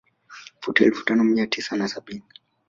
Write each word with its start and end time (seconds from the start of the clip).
Futi 0.61 0.83
elfu 0.83 1.05
tano 1.05 1.23
mia 1.23 1.47
tisa 1.47 1.75
na 1.75 1.87
sabini 1.87 2.23